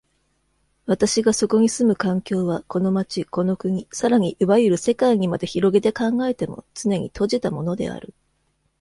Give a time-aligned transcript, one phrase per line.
[0.87, 8.11] 私がそこに住む環境は、この町、この国、更にいわゆる世界にまで拡げて考えても、つねに閉じたものである。